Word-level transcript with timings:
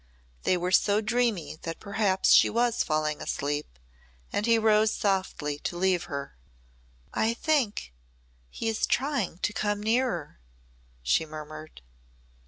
They 0.45 0.57
were 0.57 0.71
so 0.71 0.99
dreamy 0.99 1.57
that 1.61 1.79
perhaps 1.79 2.31
she 2.31 2.49
was 2.49 2.81
falling 2.83 3.21
asleep 3.21 3.77
and 4.33 4.47
he 4.47 4.55
softly 4.87 5.53
rose 5.57 5.61
to 5.65 5.77
leave 5.77 6.05
her. 6.05 6.35
"I 7.13 7.35
think 7.35 7.93
he 8.49 8.67
is 8.67 8.87
trying 8.87 9.37
to 9.43 9.53
come 9.53 9.83
nearer," 9.83 10.39
she 11.03 11.23
murmured. 11.27 11.83